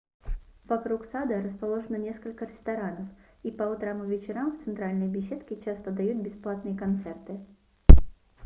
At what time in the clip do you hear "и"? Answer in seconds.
3.43-3.51, 4.03-4.07